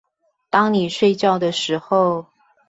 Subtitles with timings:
[0.49, 2.25] 當你睡覺的時候